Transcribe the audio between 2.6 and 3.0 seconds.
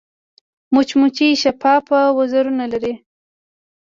لري